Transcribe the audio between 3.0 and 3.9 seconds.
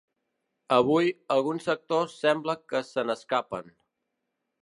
n’escapen.